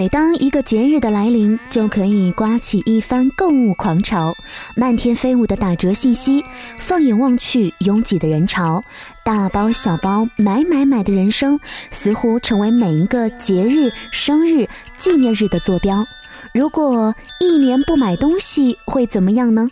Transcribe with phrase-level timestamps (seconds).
[0.00, 4.34] 每当一个节日的来临，就可以刮起一番购物狂潮，
[4.74, 6.42] 漫天飞舞的打折信息，
[6.78, 8.82] 放眼望去，拥挤的人潮，
[9.26, 11.60] 大包小包买买买的人生，
[11.90, 14.66] 似乎成为每一个节日、生日、
[14.96, 16.06] 纪念日的坐标。
[16.54, 19.68] 如果一年不买东西，会怎么样呢？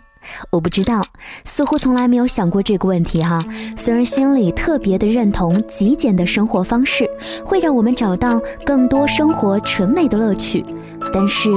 [0.51, 1.03] 我不知道，
[1.45, 3.43] 似乎从来没有想过这个问题哈。
[3.77, 7.09] 虽然心里特别的认同极简的生活方式，
[7.45, 10.65] 会让我们找到更多生活纯美的乐趣，
[11.13, 11.51] 但是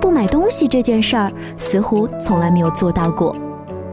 [0.00, 3.34] 不买东西这件事儿，似乎从来没有做到过。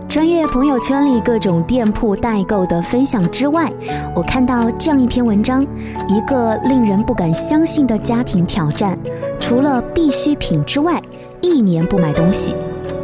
[0.07, 3.71] 穿越朋友圈里各种店铺代购的分享之外，
[4.15, 5.61] 我看到这样一篇文章，
[6.07, 8.97] 一个令人不敢相信的家庭挑战：
[9.39, 10.99] 除了必需品之外，
[11.41, 12.55] 一年不买东西。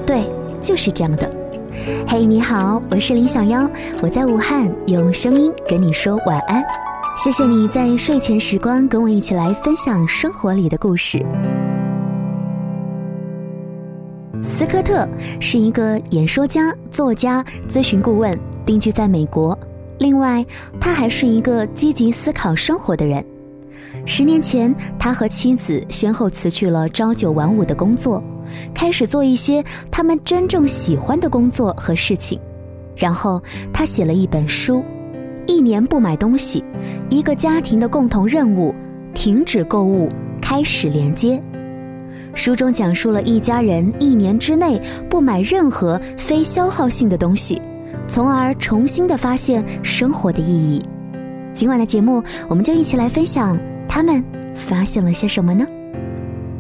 [0.04, 0.28] 对。
[0.59, 1.30] 就是这样的，
[2.08, 3.70] 嘿，你好，我是林小妖，
[4.02, 6.64] 我在武汉用声音跟你说晚安。
[7.18, 11.26] 谢谢你在睡前时光跟我一起来分享生活里的故事。
[14.42, 15.08] 斯科特
[15.39, 19.58] 是一个演说家、作家、咨询顾问，定居在美国。
[19.98, 20.45] 另外，
[20.80, 23.26] 他还是一个积极思考生活的人。
[24.06, 28.23] 十年前，他和妻子先后辞去了朝九晚五的工作，
[28.73, 32.39] 开始做一些他们真正喜欢的工作和事情。
[32.95, 33.42] 然后，
[33.73, 34.78] 他写了一本书，
[35.48, 36.64] 《一年不买东西：
[37.09, 38.72] 一个家庭的共同任务》，
[39.14, 40.08] 停止购物，
[40.39, 41.42] 开始连接。
[42.36, 47.61] 书中讲述了一家人一年之内不买任何非消耗性的东西，
[48.08, 50.80] 从而重新的发现生活的意义。
[51.53, 53.58] 今晚的节目，我们就一起来分享。
[53.88, 54.23] 他们
[54.55, 55.66] 发现了些什么呢？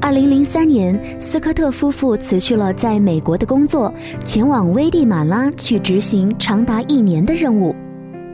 [0.01, 3.91] 二零零三年，斯科特夫妇辞去了在美国的工作，
[4.23, 7.75] 前往危地马拉去执行长达一年的任务。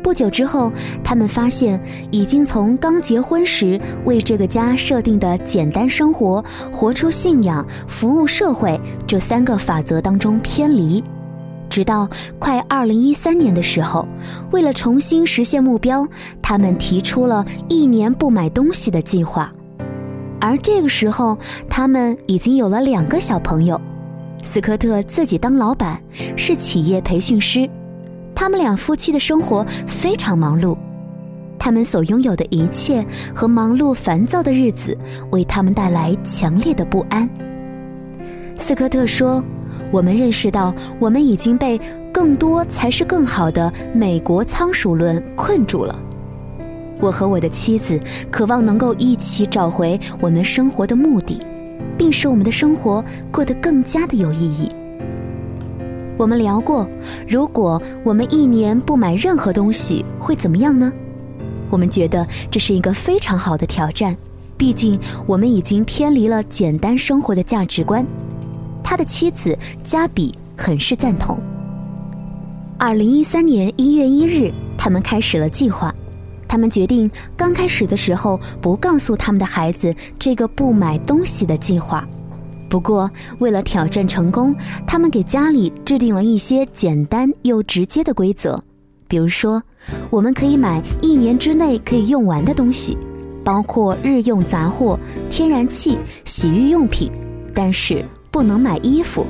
[0.03, 0.71] 不久之后，
[1.03, 11.01] 他们发现已经从刚结婚时为这个家设定的简单生活、活出信仰、服务社会这三个法则当中偏离。
[11.71, 14.05] 直到快二零一三年的时候，
[14.51, 16.05] 为了重新实现目标，
[16.41, 19.49] 他们提出了一年不买东西的计划。
[20.41, 21.37] 而这个时候，
[21.69, 23.79] 他们已经有了两个小朋友。
[24.43, 25.97] 斯科特自己当老板，
[26.35, 27.69] 是企业培训师。
[28.35, 30.75] 他们两夫妻的生活非常忙碌，
[31.57, 34.97] 他们所拥有的一切和忙碌烦躁的日子，
[35.31, 37.29] 为他们带来强烈的不安。
[38.57, 39.41] 斯科特说。
[39.91, 41.79] 我们认识到，我们已经被
[42.13, 45.99] “更多才是更好的”美国仓鼠论困住了。
[46.99, 51.39] 我和我的妻子渴望能够一起找回我们生活的目的，
[51.97, 54.69] 并使我们的生活过得更加的有意义。
[56.17, 56.87] 我们聊过，
[57.27, 60.93] 如果我们一年不买任何东西会怎么样呢？
[61.69, 64.15] 我们觉得这是一个非常好的挑战，
[64.55, 68.05] 毕竟我们已经偏离了简单生活的价值观。
[68.91, 71.39] 他的妻子加比很是赞同。
[72.77, 75.95] 二零一三年一月一日，他们开始了计划。
[76.45, 82.05] 他们决定刚开始的时候不告诉他们的孩子这个不买东西的计划。
[82.67, 83.09] 不过，
[83.39, 84.53] 为了挑战成功，
[84.85, 88.61] 他们给家里制定了一些简单又直接的规则。
[89.07, 89.63] 比如说，
[90.09, 92.97] 我们可以买一年之内可以用完的东西，
[93.41, 97.09] 包括日用杂货、天然气、洗浴用品，
[97.55, 98.03] 但是。
[98.31, 99.25] 不能买衣服。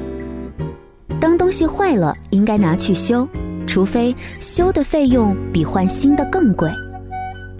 [1.19, 3.27] 当东西坏了，应该拿去修，
[3.67, 6.71] 除非修的费用比换新的更贵。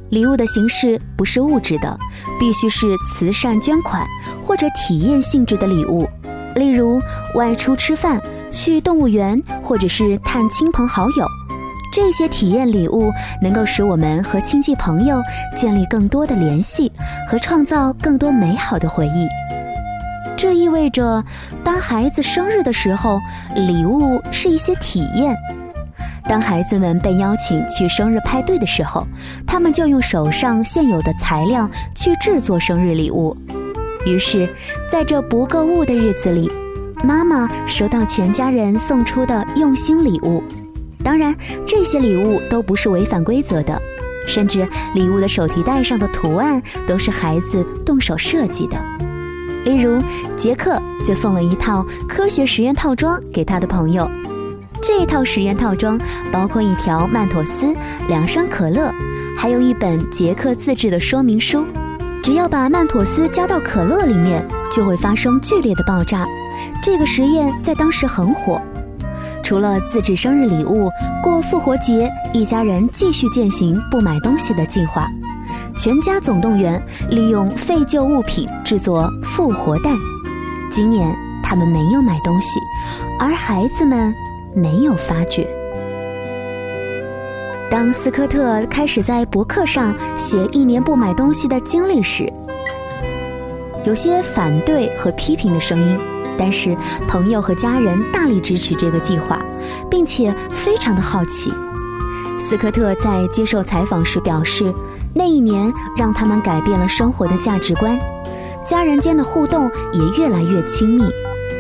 [0.10, 1.98] 礼物的形式不是物质的，
[2.40, 4.06] 必须是慈善捐款
[4.44, 6.08] 或者体验性质的礼物，
[6.56, 7.02] 例如
[7.36, 8.22] 外出吃饭、
[8.52, 11.26] 去动物园或者是探亲朋好友。
[11.94, 15.22] 这些体验礼物能够使我们和亲戚朋友
[15.56, 16.92] 建立更多的联系，
[17.30, 19.28] 和创造更多美好的回忆。
[20.52, 21.24] 这意味着，
[21.64, 23.22] 当孩子生日的时候，
[23.56, 25.34] 礼物是一些体验；
[26.28, 29.08] 当孩子们被邀请去生日派对的时候，
[29.48, 33.34] 他们就用手上现有的材料去制作生日礼物。
[34.06, 34.46] 于是，
[34.90, 36.52] 在这不购物的日子里，
[37.02, 40.44] 妈妈收到全家人送出的用心礼物。
[41.02, 41.34] 当然，
[41.66, 43.82] 这些礼物都不是违反规则的，
[44.28, 48.78] 甚至礼物的手提袋上的图案都是孩子动手设计的。
[49.64, 50.02] 例如，
[50.36, 54.10] 杰克就送了一套科学实验套装给他的朋友。
[54.82, 56.00] 这套实验套装
[56.32, 57.74] 包括一条曼妥思、
[58.08, 58.92] 两升可乐，
[59.38, 61.64] 还有一本杰克自制的说明书。
[62.24, 66.26] 只要把曼妥思加到可乐里面，就会发生剧烈的爆炸。
[66.82, 68.60] 这个实验在当时很火。
[69.44, 70.90] 除了自制生日礼物，
[71.22, 75.08] 过复活节，一家人继续践行不买东西的计划。
[75.84, 76.80] 全家总动员
[77.10, 79.98] 利用废旧物品制作复活蛋。
[80.70, 81.12] 今年
[81.44, 82.60] 他们没有买东西，
[83.20, 84.14] 而孩子们
[84.54, 85.44] 没有发觉。
[87.68, 92.32] 当斯科特开始在博客上写一年不买东西的经历时，
[93.84, 96.00] 有些反对和批评的声音，
[96.38, 99.44] 但是朋友和家人大力支持这个计划，
[99.90, 101.52] 并且非常的好奇。
[102.38, 104.72] 斯科特在接受采访时表示，
[105.14, 107.98] 那一年让他们改变了生活的价值观。
[108.66, 111.04] 家人间的互动也越来越亲密，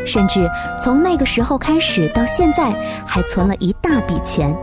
[0.05, 0.47] 甚至
[0.81, 2.73] 从那个时候开始到现在，
[3.05, 4.55] 还存了一大笔钱。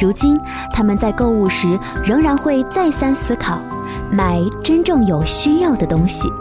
[0.00, 0.38] 如今，
[0.72, 3.60] 他们在购物时仍然会再三思考，
[4.10, 6.32] 买真正有需要的东西。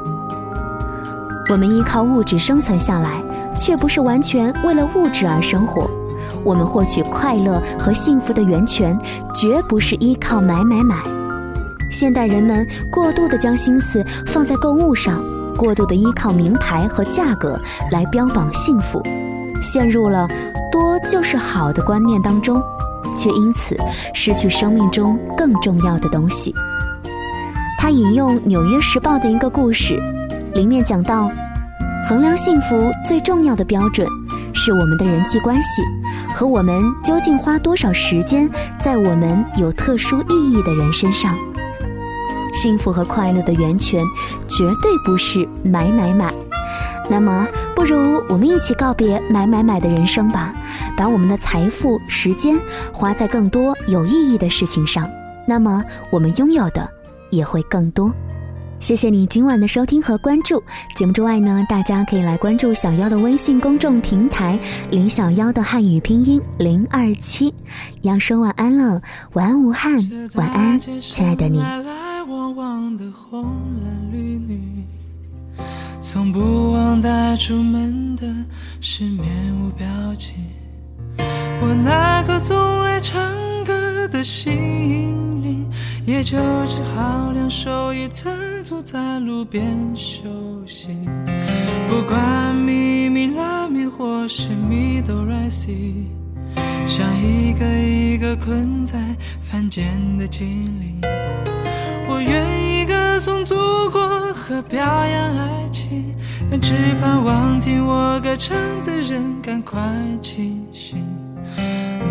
[1.49, 3.21] 我们依靠物质生存下来，
[3.57, 5.89] 却不是完全为了物质而生活。
[6.43, 8.97] 我们获取快乐和幸福的源泉，
[9.35, 10.95] 绝不是依靠买买买。
[11.91, 15.21] 现代人们过度的将心思放在购物上，
[15.57, 17.59] 过度的依靠名牌和价格
[17.91, 19.03] 来标榜幸福，
[19.61, 20.27] 陷入了
[20.71, 22.59] 多就是好的观念当中，
[23.17, 23.77] 却因此
[24.13, 26.55] 失去生命中更重要的东西。
[27.77, 30.01] 他引用《纽约时报》的一个故事，
[30.53, 31.29] 里面讲到，
[32.07, 34.07] 衡量幸福最重要的标准
[34.53, 35.81] 是我们的人际关系
[36.33, 38.49] 和我们究竟花多少时间
[38.79, 41.35] 在我们有特殊意义的人身上。
[42.61, 44.05] 幸福和快乐的源泉，
[44.47, 46.31] 绝对不是买买买。
[47.09, 50.53] 那么，不如我们一起告别买买买的人生吧，
[50.95, 52.59] 把我们的财富、时间
[52.93, 55.09] 花在更多有意义的事情上。
[55.47, 56.87] 那么，我们拥有的
[57.31, 58.13] 也会更多。
[58.79, 60.61] 谢谢你今晚的收听和关注。
[60.95, 64.59] 节目之外呢，大家可以来关注小妖的微信公众平台
[64.91, 67.51] “林小妖”的汉语拼音零二七。
[68.01, 69.01] 要说晚安了，
[69.33, 69.97] 晚安武汉，
[70.35, 71.59] 晚安，亲爱的你。
[72.41, 73.43] 往往的红
[73.83, 74.17] 蓝绿
[74.47, 74.83] 女，
[76.01, 78.25] 从不忘带出门的
[78.79, 79.29] 是面
[79.61, 79.85] 无表
[80.15, 80.35] 情。
[81.61, 83.21] 我那颗总爱唱
[83.63, 84.51] 歌的心
[85.43, 85.69] 灵，
[86.07, 86.35] 也就
[86.65, 88.33] 只好两手一摊
[88.63, 90.27] 坐在路边休
[90.65, 90.87] 息。
[91.87, 96.07] 不管咪咪拉咪或是咪哆来西，
[96.87, 98.97] 像一个一个困在
[99.43, 100.47] 凡间的精
[100.81, 100.99] 灵。
[102.11, 103.55] 我愿意歌颂祖
[103.89, 106.13] 国和表扬爱情，
[106.49, 109.79] 但只盼望听我歌唱的人赶快
[110.21, 111.05] 清醒。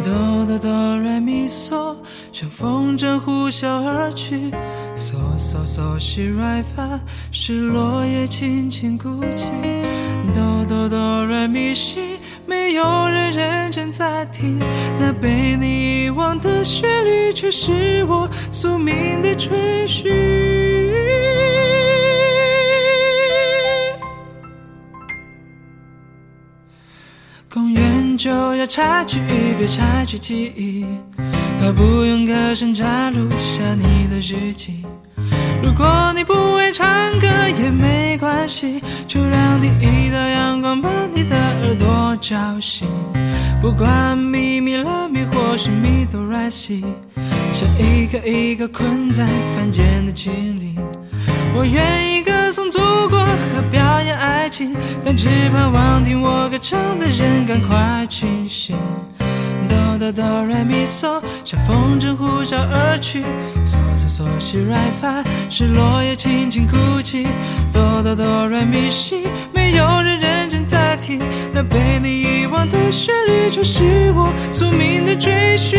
[0.03, 1.95] 哆哆哆来咪嗦，
[2.33, 4.51] 像风筝呼啸而去。
[4.97, 6.99] 嗦嗦嗦西来发，
[7.31, 9.51] 是落叶轻轻哭泣。
[10.33, 12.19] 哆哆哆来咪西。
[12.51, 14.59] 没有人认真在听，
[14.99, 20.13] 那被你遗忘的旋律，却是我宿命的追寻。
[27.49, 29.21] 公园就要拆去，
[29.57, 30.85] 别拆去记忆，
[31.61, 34.85] 何不用歌声摘录下你的日记？
[35.63, 36.87] 如果你不会唱
[37.19, 37.27] 歌
[37.57, 42.89] 也没关系，就让第一道阳光把你的耳朵叫醒。
[43.61, 46.85] 不管咪咪拉咪或是咪哆来西，
[47.53, 50.77] 像一个一个困在凡间的精灵。
[51.55, 52.79] 我愿意歌颂祖
[53.11, 58.77] 国和表演爱情，但只盼望听我歌唱的人赶快清醒。
[60.01, 63.23] 哆哆来咪嗦，像风筝呼啸而去。
[63.67, 67.27] 嗦嗦嗦西来发，是落叶轻轻哭泣。
[67.71, 71.21] 哆哆哆来咪西，没有人认真在听。
[71.53, 75.79] 那被你遗忘的旋律，就是我宿命的追寻。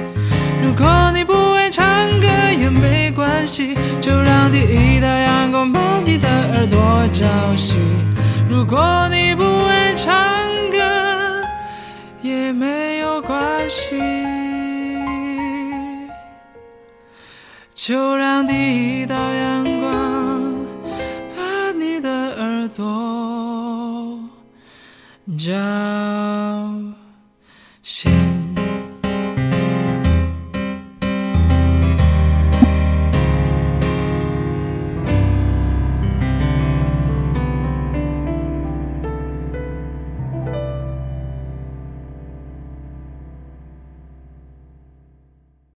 [0.61, 2.27] 如果你不爱唱歌
[2.59, 7.25] 也没关系就让第一道阳光把你的耳朵叫
[7.55, 7.77] 醒。
[8.47, 10.11] 如果你不爱唱
[10.69, 10.77] 歌
[12.21, 13.99] 也没有关系
[17.73, 20.41] 就让第一道阳光
[21.35, 24.19] 把你的耳朵
[25.37, 25.49] 叫
[27.81, 28.20] 醒。